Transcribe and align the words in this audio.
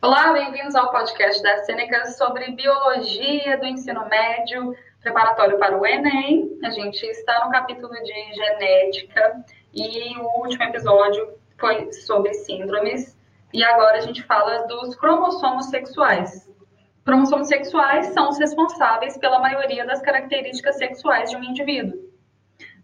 Olá, 0.00 0.32
bem-vindos 0.32 0.74
ao 0.74 0.90
podcast 0.90 1.42
da 1.42 1.58
Sêneca 1.64 2.06
sobre 2.06 2.50
biologia 2.52 3.58
do 3.58 3.66
ensino 3.66 4.08
médio, 4.08 4.74
preparatório 5.00 5.58
para 5.58 5.78
o 5.78 5.86
Enem. 5.86 6.58
A 6.64 6.70
gente 6.70 7.04
está 7.04 7.44
no 7.44 7.50
capítulo 7.52 7.92
de 7.92 8.34
genética 8.34 9.44
e 9.72 10.16
o 10.16 10.40
último 10.40 10.64
episódio 10.64 11.34
foi 11.58 11.92
sobre 11.92 12.32
síndromes 12.32 13.16
e 13.52 13.62
agora 13.62 13.98
a 13.98 14.00
gente 14.00 14.22
fala 14.22 14.66
dos 14.66 14.96
cromossomos 14.96 15.66
sexuais. 15.66 16.50
Cromossomos 17.04 17.48
sexuais 17.48 18.06
são 18.06 18.30
os 18.30 18.38
responsáveis 18.38 19.18
pela 19.18 19.40
maioria 19.40 19.84
das 19.84 20.00
características 20.00 20.78
sexuais 20.78 21.30
de 21.30 21.36
um 21.36 21.44
indivíduo. 21.44 21.98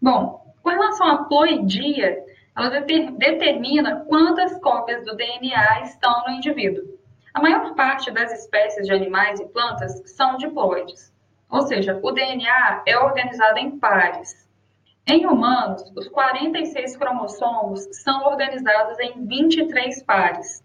Bom, 0.01 0.55
com 0.63 0.71
relação 0.71 1.09
à 1.09 1.25
ploidia, 1.25 2.23
ela 2.55 2.69
determina 2.69 4.05
quantas 4.07 4.61
cópias 4.61 5.05
do 5.05 5.17
DNA 5.17 5.83
estão 5.83 6.25
no 6.27 6.35
indivíduo. 6.35 6.98
A 7.39 7.41
maior 7.41 7.73
parte 7.77 8.11
das 8.11 8.33
espécies 8.33 8.85
de 8.85 8.93
animais 8.93 9.39
e 9.39 9.47
plantas 9.47 10.03
são 10.11 10.37
diploides, 10.39 11.15
ou 11.49 11.63
seja, 11.63 11.97
o 12.03 12.11
DNA 12.11 12.83
é 12.85 12.99
organizado 12.99 13.61
em 13.61 13.79
pares. 13.79 14.45
Em 15.07 15.25
humanos, 15.25 15.85
os 15.97 16.09
46 16.09 16.97
cromossomos 16.97 17.87
são 18.03 18.25
organizados 18.25 18.99
em 18.99 19.25
23 19.25 20.03
pares. 20.03 20.65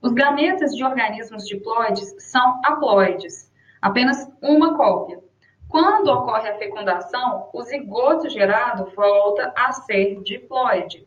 Os 0.00 0.12
gametas 0.12 0.74
de 0.74 0.82
organismos 0.82 1.46
diploides 1.46 2.14
são 2.18 2.58
haploides, 2.64 3.52
apenas 3.82 4.26
uma 4.40 4.78
cópia. 4.78 5.20
Quando 5.68 6.08
ocorre 6.08 6.48
a 6.48 6.56
fecundação, 6.56 7.50
o 7.52 7.62
zigoto 7.64 8.30
gerado 8.30 8.90
volta 8.96 9.52
a 9.54 9.72
ser 9.72 10.22
diploide. 10.22 11.06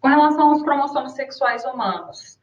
Com 0.00 0.08
relação 0.08 0.48
aos 0.48 0.64
cromossomos 0.64 1.12
sexuais 1.12 1.64
humanos, 1.64 2.41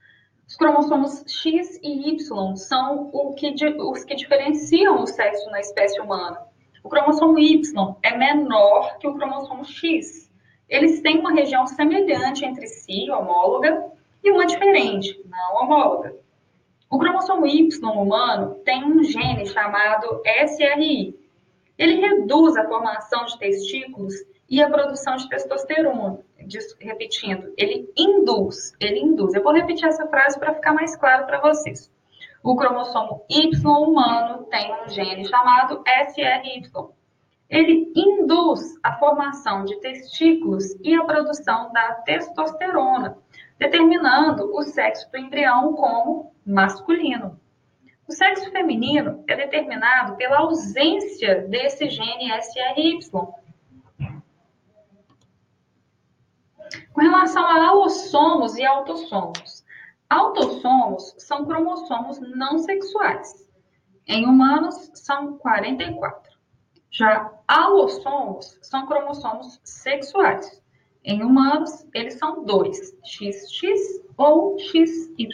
os 0.49 0.55
cromossomos 0.55 1.23
X 1.27 1.79
e 1.83 2.09
Y 2.09 2.55
são 2.55 3.11
que, 3.37 3.53
os 3.77 4.03
que 4.03 4.15
diferenciam 4.15 4.99
o 4.99 5.05
sexo 5.05 5.47
na 5.51 5.59
espécie 5.59 6.01
humana. 6.01 6.41
O 6.83 6.89
cromossomo 6.89 7.37
Y 7.37 7.95
é 8.01 8.17
menor 8.17 8.97
que 8.97 9.07
o 9.07 9.13
cromossomo 9.13 9.63
X. 9.63 10.27
Eles 10.67 11.01
têm 11.01 11.19
uma 11.19 11.33
região 11.33 11.67
semelhante 11.67 12.43
entre 12.43 12.65
si, 12.65 13.11
homóloga, 13.11 13.91
e 14.23 14.31
uma 14.31 14.47
diferente, 14.47 15.23
não 15.29 15.61
homóloga. 15.61 16.15
O 16.89 16.97
cromossomo 16.97 17.45
Y 17.45 17.69
humano 17.83 18.55
tem 18.65 18.83
um 18.83 19.03
gene 19.03 19.45
chamado 19.45 20.19
SRI. 20.25 21.15
Ele 21.77 22.01
reduz 22.01 22.57
a 22.57 22.67
formação 22.67 23.23
de 23.25 23.37
testículos 23.37 24.15
e 24.49 24.63
a 24.63 24.69
produção 24.69 25.15
de 25.15 25.29
testosterona. 25.29 26.21
Repetindo, 26.79 27.53
ele 27.57 27.91
induz, 27.97 28.73
ele 28.79 28.99
induz. 28.99 29.33
Eu 29.33 29.43
vou 29.43 29.53
repetir 29.53 29.87
essa 29.87 30.07
frase 30.07 30.39
para 30.39 30.53
ficar 30.53 30.73
mais 30.73 30.95
claro 30.95 31.25
para 31.25 31.39
vocês. 31.41 31.91
O 32.43 32.55
cromossomo 32.55 33.25
Y 33.29 33.49
humano 33.65 34.45
tem 34.45 34.73
um 34.73 34.87
gene 34.87 35.25
chamado 35.25 35.83
SRY. 35.85 36.71
Ele 37.49 37.91
induz 37.95 38.61
a 38.83 38.97
formação 38.97 39.65
de 39.65 39.79
testículos 39.79 40.75
e 40.83 40.95
a 40.95 41.03
produção 41.03 41.71
da 41.73 41.95
testosterona, 42.05 43.17
determinando 43.57 44.55
o 44.55 44.61
sexo 44.61 45.11
do 45.11 45.17
embrião 45.17 45.73
como 45.73 46.31
masculino. 46.45 47.39
O 48.07 48.11
sexo 48.13 48.49
feminino 48.51 49.23
é 49.27 49.35
determinado 49.35 50.15
pela 50.15 50.39
ausência 50.39 51.41
desse 51.47 51.89
gene 51.89 52.31
SRY, 52.41 52.99
Com 56.93 57.01
relação 57.01 57.43
a 57.43 57.67
alossomos 57.67 58.57
e 58.57 58.65
autossomos, 58.65 59.63
autossomos 60.09 61.15
são 61.17 61.45
cromossomos 61.45 62.19
não 62.19 62.57
sexuais. 62.57 63.47
Em 64.07 64.25
humanos, 64.25 64.89
são 64.95 65.37
44. 65.37 66.37
Já 66.89 67.31
alossomos 67.47 68.57
são 68.61 68.87
cromossomos 68.87 69.59
sexuais. 69.63 70.61
Em 71.03 71.23
humanos, 71.23 71.85
eles 71.93 72.15
são 72.15 72.43
dois, 72.43 72.97
XX 73.05 74.03
ou 74.17 74.57
XY. 74.57 75.29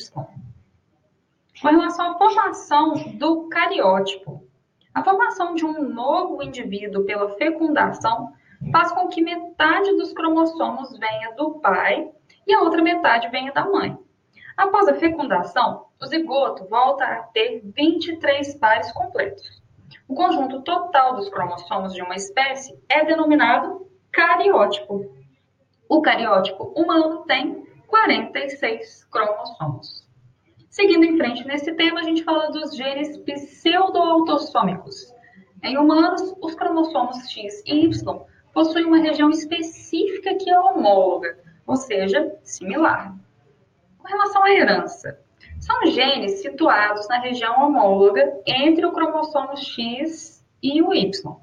Com 1.61 1.67
relação 1.69 2.11
à 2.11 2.17
formação 2.17 2.93
do 3.17 3.47
cariótipo, 3.47 4.43
a 4.93 5.03
formação 5.03 5.55
de 5.55 5.65
um 5.65 5.89
novo 5.89 6.43
indivíduo 6.43 7.05
pela 7.05 7.29
fecundação 7.35 8.33
faz 8.71 8.91
com 8.91 9.07
que 9.07 9.21
metade 9.21 9.95
dos 9.95 10.13
cromossomos 10.13 10.97
venha 10.97 11.33
do 11.35 11.59
pai 11.59 12.09
e 12.47 12.53
a 12.53 12.61
outra 12.61 12.81
metade 12.81 13.29
venha 13.29 13.51
da 13.51 13.65
mãe. 13.65 13.97
Após 14.55 14.87
a 14.87 14.95
fecundação, 14.95 15.87
o 16.01 16.05
zigoto 16.05 16.65
volta 16.65 17.03
a 17.03 17.23
ter 17.23 17.61
23 17.63 18.55
pares 18.55 18.91
completos. 18.93 19.61
O 20.07 20.15
conjunto 20.15 20.61
total 20.61 21.15
dos 21.15 21.29
cromossomos 21.29 21.93
de 21.93 22.01
uma 22.01 22.15
espécie 22.15 22.77
é 22.87 23.03
denominado 23.03 23.87
cariótipo. 24.11 25.13
O 25.89 26.01
cariótipo 26.01 26.71
humano 26.75 27.23
tem 27.25 27.65
46 27.87 29.05
cromossomos. 29.05 30.05
Seguindo 30.69 31.05
em 31.05 31.17
frente 31.17 31.45
nesse 31.45 31.73
tema, 31.73 31.99
a 31.99 32.03
gente 32.03 32.23
fala 32.23 32.51
dos 32.51 32.75
genes 32.75 33.17
pseudoautossômicos. 33.17 35.13
Em 35.63 35.77
humanos, 35.77 36.35
os 36.41 36.55
cromossomos 36.55 37.29
X 37.29 37.63
e 37.65 37.85
Y 37.85 38.25
possui 38.55 38.85
uma 38.85 38.99
região 38.99 39.29
específica 39.29 40.33
que 40.35 40.49
é 40.49 40.57
homóloga, 40.57 41.37
ou 41.67 41.75
seja, 41.75 42.33
similar. 42.41 43.13
Com 43.99 44.07
relação 44.07 44.43
à 44.45 44.49
herança, 44.49 45.19
são 45.59 45.85
genes 45.87 46.41
situados 46.41 47.05
na 47.09 47.19
região 47.19 47.61
homóloga 47.61 48.41
entre 48.47 48.85
o 48.85 48.93
cromossomo 48.93 49.57
X 49.57 50.41
e 50.63 50.81
o 50.81 50.93
Y. 50.93 51.35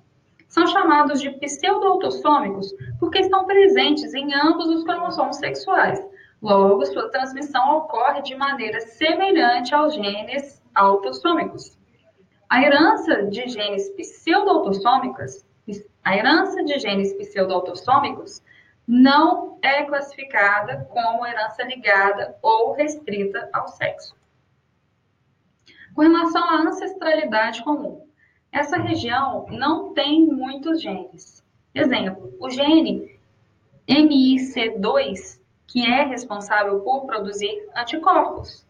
São 0.49 0.67
chamados 0.67 1.21
de 1.21 1.31
pseudoautossômicos 1.33 2.75
porque 2.99 3.19
estão 3.19 3.45
presentes 3.45 4.15
em 4.15 4.35
ambos 4.35 4.69
os 4.69 4.85
cromossomos 4.85 5.37
sexuais. 5.37 6.03
Logo, 6.41 6.85
sua 6.87 7.11
transmissão 7.11 7.77
ocorre 7.77 8.23
de 8.23 8.35
maneira 8.35 8.81
semelhante 8.81 9.75
aos 9.75 9.95
genes 9.95 10.63
autossômicos. 10.75 11.79
A 12.49 12.63
herança 12.63 13.25
de 13.25 13.49
genes 13.49 13.91
pseudoautossômicos 13.91 15.45
a 16.05 16.17
herança 16.17 16.65
de 16.65 16.79
genes 16.79 17.13
pseudoautossômicos 17.15 18.43
não 18.87 19.59
é 19.63 19.85
classificada 19.85 20.87
como 20.91 21.27
herança 21.27 21.63
ligada 21.63 22.37
ou 22.43 22.73
restrita 22.73 23.49
ao 23.53 23.69
sexo. 23.69 24.17
Com 25.95 26.03
relação 26.03 26.43
à 26.43 26.63
ancestralidade 26.63 27.63
comum, 27.63 28.07
essa 28.51 28.77
região 28.77 29.47
não 29.51 29.95
tem 29.95 30.27
muitos 30.27 30.83
genes. 30.83 31.45
Exemplo, 31.75 32.35
o 32.41 32.51
gene 32.51 33.19
MIC2, 33.89 35.41
que 35.67 35.87
é 35.87 36.05
responsável 36.05 36.81
por 36.81 37.07
produzir 37.07 37.69
anticorpos. 37.75 38.67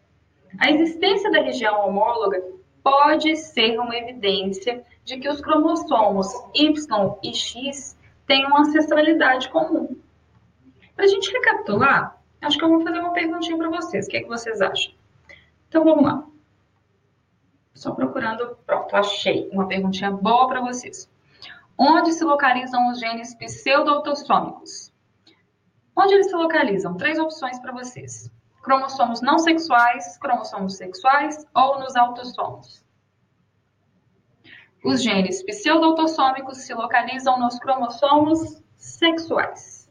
A 0.59 0.69
existência 0.71 1.31
da 1.31 1.41
região 1.41 1.87
homóloga 1.87 2.41
pode 2.83 3.35
ser 3.37 3.79
uma 3.79 3.95
evidência 3.95 4.83
de 5.05 5.17
que 5.17 5.29
os 5.29 5.41
cromossomos 5.41 6.27
Y 6.53 7.17
e 7.23 7.33
X 7.33 7.97
têm 8.27 8.45
uma 8.45 8.61
ancestralidade 8.61 9.49
comum. 9.49 9.95
Para 10.95 11.05
a 11.05 11.07
gente 11.07 11.31
recapitular, 11.31 12.21
acho 12.41 12.57
que 12.57 12.63
eu 12.63 12.69
vou 12.69 12.81
fazer 12.81 12.99
uma 12.99 13.13
perguntinha 13.13 13.57
para 13.57 13.69
vocês. 13.69 14.05
O 14.05 14.09
que, 14.09 14.17
é 14.17 14.21
que 14.21 14.27
vocês 14.27 14.61
acham? 14.61 14.93
Então 15.67 15.83
vamos 15.83 16.03
lá. 16.03 16.27
Só 17.73 17.91
procurando. 17.91 18.55
Pronto, 18.65 18.95
achei 18.95 19.49
uma 19.51 19.67
perguntinha 19.67 20.11
boa 20.11 20.47
para 20.47 20.61
vocês. 20.61 21.09
Onde 21.77 22.13
se 22.13 22.23
localizam 22.23 22.91
os 22.91 22.99
genes 22.99 23.33
pseudoautossômicos? 23.35 24.93
Onde 25.95 26.13
eles 26.13 26.27
se 26.27 26.35
localizam? 26.35 26.95
Três 26.95 27.17
opções 27.17 27.59
para 27.59 27.71
vocês: 27.71 28.31
cromossomos 28.63 29.21
não 29.21 29.37
sexuais, 29.37 30.17
cromossomos 30.17 30.77
sexuais 30.77 31.45
ou 31.53 31.79
nos 31.79 31.95
autossomos. 31.95 32.83
Os 34.83 35.03
genes 35.03 35.43
pseudoautossômicos 35.43 36.57
se 36.59 36.73
localizam 36.73 37.39
nos 37.39 37.59
cromossomos 37.59 38.63
sexuais. 38.75 39.89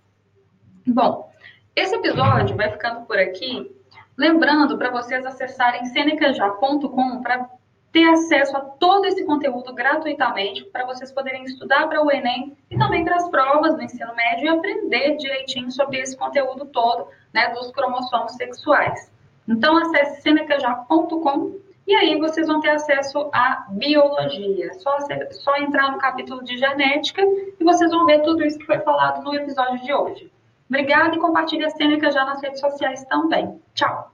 Bom, 0.86 1.30
esse 1.76 1.94
episódio 1.94 2.56
vai 2.56 2.70
ficando 2.70 3.06
por 3.06 3.18
aqui, 3.18 3.74
lembrando 4.16 4.76
para 4.76 4.90
vocês 4.90 5.24
acessarem 5.24 5.84
senecajá.com 5.86 7.22
para 7.22 7.48
ter 7.92 8.08
acesso 8.08 8.56
a 8.56 8.60
todo 8.60 9.04
esse 9.04 9.24
conteúdo 9.24 9.72
gratuitamente, 9.74 10.64
para 10.64 10.86
vocês 10.86 11.12
poderem 11.12 11.44
estudar 11.44 11.86
para 11.88 12.02
o 12.02 12.10
Enem 12.10 12.56
e 12.70 12.78
também 12.78 13.04
para 13.04 13.16
as 13.16 13.28
provas 13.28 13.74
do 13.74 13.82
ensino 13.82 14.14
médio 14.14 14.46
e 14.46 14.48
aprender 14.48 15.16
direitinho 15.16 15.70
sobre 15.70 15.98
esse 15.98 16.16
conteúdo 16.16 16.64
todo, 16.66 17.06
né, 17.32 17.50
dos 17.50 17.70
cromossomos 17.70 18.32
sexuais. 18.32 19.12
Então, 19.46 19.76
acesse 19.76 20.22
senecajá.com 20.22 21.60
e 21.86 21.94
aí 21.94 22.18
vocês 22.18 22.46
vão 22.46 22.60
ter 22.60 22.70
acesso 22.70 23.28
à 23.32 23.66
biologia. 23.70 24.72
Só, 24.74 24.96
só 25.32 25.56
entrar 25.56 25.92
no 25.92 25.98
capítulo 25.98 26.42
de 26.44 26.56
genética 26.56 27.22
e 27.22 27.64
vocês 27.64 27.90
vão 27.90 28.06
ver 28.06 28.22
tudo 28.22 28.44
isso 28.44 28.58
que 28.58 28.66
foi 28.66 28.78
falado 28.78 29.22
no 29.22 29.34
episódio 29.34 29.82
de 29.82 29.92
hoje. 29.92 30.32
Obrigada 30.68 31.14
e 31.14 31.18
compartilhe 31.18 31.64
a 31.64 31.70
cênica 31.70 32.10
já 32.10 32.24
nas 32.24 32.40
redes 32.40 32.60
sociais 32.60 33.04
também. 33.04 33.60
Tchau! 33.74 34.11